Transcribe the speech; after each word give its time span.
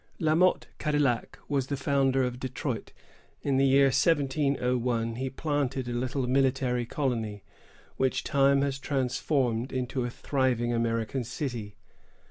La 0.17 0.33
Motte 0.33 0.65
Cadillac 0.79 1.37
was 1.47 1.67
the 1.67 1.77
founder 1.77 2.23
of 2.23 2.39
Detroit. 2.39 2.91
In 3.43 3.57
the 3.57 3.67
year 3.67 3.85
1701, 3.91 5.15
he 5.17 5.29
planted 5.29 5.85
the 5.85 5.93
little 5.93 6.25
military 6.25 6.87
colony, 6.87 7.43
which 7.97 8.23
time 8.23 8.63
has 8.63 8.79
transformed 8.79 9.71
into 9.71 10.03
a 10.03 10.09
thriving 10.09 10.73
American 10.73 11.23
city. 11.23 11.75